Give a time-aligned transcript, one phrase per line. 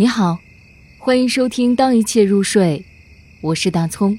[0.00, 0.38] 你好，
[0.96, 2.78] 欢迎收听《当一切入睡》，
[3.40, 4.16] 我是大葱。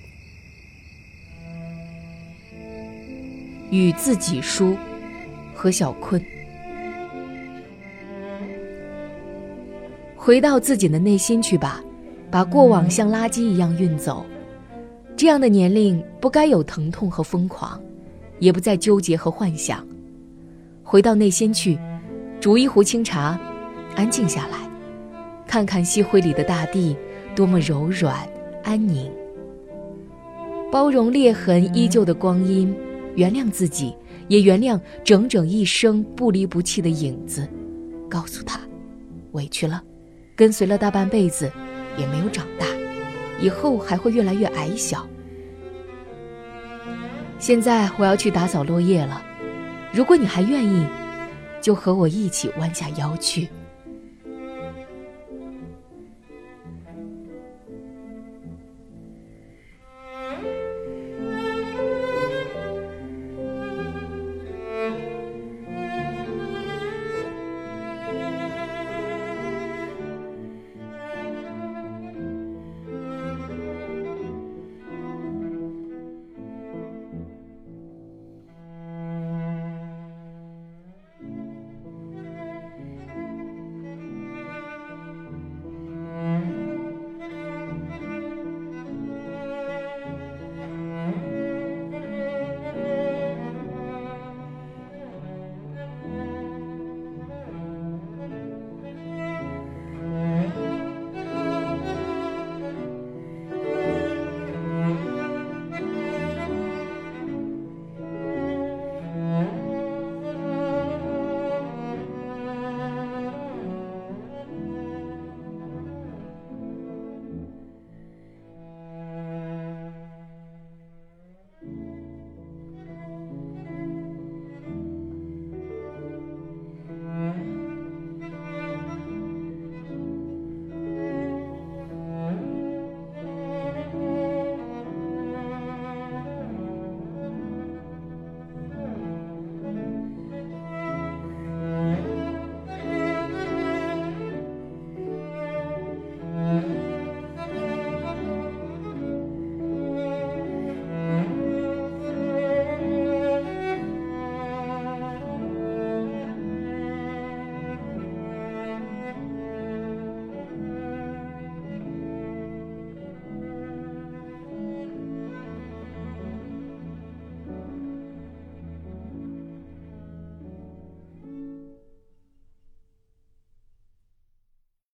[3.72, 4.75] 与自己书，
[5.56, 6.22] 何小坤。
[10.18, 11.82] 回到自己的内心去吧，
[12.30, 14.25] 把过往像垃圾一样运走。
[15.16, 17.82] 这样的年龄不该有疼痛和疯狂，
[18.39, 19.88] 也不再纠结和幻想。
[20.84, 21.80] 回到内心去，
[22.41, 23.39] 煮一壶清茶，
[23.96, 24.68] 安静下来。
[25.49, 26.95] 看看夕晖里的大地，
[27.35, 28.30] 多么柔软
[28.63, 29.12] 安宁。
[30.72, 32.72] 包容裂痕依旧的光阴，
[33.16, 33.95] 原谅自己，
[34.27, 37.49] 也原谅整整一生不离不弃的影子。
[38.08, 38.59] 告诉他，
[39.31, 39.81] 委屈了，
[40.35, 41.52] 跟随了大半辈子，
[41.97, 42.67] 也没有长大，
[43.41, 45.03] 以后还会越来越矮小。
[47.39, 49.20] 现在我要去打扫落叶了，
[49.91, 50.86] 如果你还愿意，
[51.59, 53.50] 就和我一起弯下腰去。